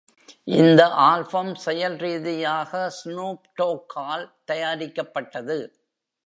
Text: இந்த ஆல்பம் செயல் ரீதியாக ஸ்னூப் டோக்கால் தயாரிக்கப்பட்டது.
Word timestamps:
இந்த 0.59 0.81
ஆல்பம் 0.87 1.51
செயல் 1.55 1.97
ரீதியாக 1.97 2.89
ஸ்னூப் 2.89 3.45
டோக்கால் 3.61 4.25
தயாரிக்கப்பட்டது. 4.45 5.59